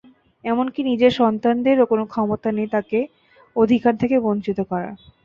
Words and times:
এমনকি 0.43 0.79
নিজের 0.89 1.11
সন্তানদেরও 1.19 1.89
কোনো 1.91 2.03
ক্ষমতা 2.11 2.49
নেই 2.51 2.69
তাঁকে 2.69 2.99
অধিকার 3.55 3.93
থেকে 4.01 4.15
বঞ্চিত 4.25 4.59
করার। 4.71 4.95